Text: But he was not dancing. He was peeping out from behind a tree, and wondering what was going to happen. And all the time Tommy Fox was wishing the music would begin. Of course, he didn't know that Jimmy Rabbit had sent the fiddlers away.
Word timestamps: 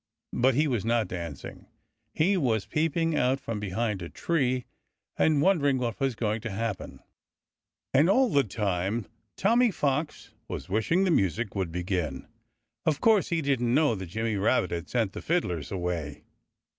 But 0.33 0.55
he 0.55 0.67
was 0.67 0.83
not 0.83 1.07
dancing. 1.07 1.67
He 2.15 2.35
was 2.35 2.65
peeping 2.65 3.15
out 3.15 3.39
from 3.39 3.59
behind 3.59 4.01
a 4.01 4.09
tree, 4.09 4.65
and 5.15 5.43
wondering 5.43 5.77
what 5.77 5.99
was 5.99 6.15
going 6.15 6.41
to 6.41 6.49
happen. 6.49 7.01
And 7.93 8.09
all 8.09 8.29
the 8.29 8.43
time 8.43 9.05
Tommy 9.35 9.69
Fox 9.69 10.31
was 10.47 10.67
wishing 10.69 11.03
the 11.03 11.11
music 11.11 11.53
would 11.53 11.71
begin. 11.71 12.27
Of 12.83 12.99
course, 12.99 13.27
he 13.29 13.43
didn't 13.43 13.75
know 13.75 13.93
that 13.93 14.07
Jimmy 14.07 14.37
Rabbit 14.37 14.71
had 14.71 14.89
sent 14.89 15.13
the 15.13 15.21
fiddlers 15.21 15.71
away. 15.71 16.23